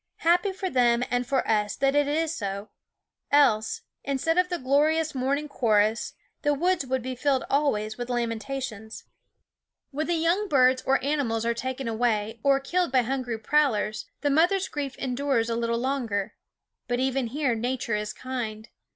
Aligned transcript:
Happy 0.21 0.51
for 0.51 0.67
them 0.67 1.03
and 1.11 1.27
for 1.27 1.47
us 1.47 1.75
that 1.75 1.93
it 1.93 2.07
is 2.07 2.33
so; 2.33 2.69
else, 3.31 3.83
instead 4.03 4.35
of 4.35 4.49
the 4.49 4.57
glorious 4.57 5.13
morning 5.13 5.47
chorus, 5.47 6.13
the 6.41 6.55
woods 6.55 6.83
would 6.87 7.03
be 7.03 7.13
filled 7.13 7.43
always 7.51 7.99
with 7.99 8.09
lamentations. 8.09 9.03
When 9.91 10.07
the 10.07 10.15
young 10.15 10.47
birds 10.49 10.81
or 10.87 11.03
animals 11.03 11.45
are 11.45 11.53
taken 11.53 11.87
away, 11.87 12.39
or 12.41 12.59
killed 12.59 12.91
by 12.91 13.03
hungry 13.03 13.37
prowlers, 13.37 14.07
the 14.21 14.31
mother's 14.31 14.67
grief 14.67 14.95
endures 14.97 15.51
a 15.51 15.55
little 15.55 15.77
longer. 15.77 16.33
But 16.87 16.99
even 16.99 17.27
here 17.27 17.53
Nature 17.53 17.93
is 17.93 18.11
kind. 18.11 18.69